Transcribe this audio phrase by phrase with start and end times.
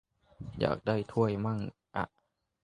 [0.59, 1.59] อยากได้ถ้วยมั่ง
[1.95, 2.05] อะ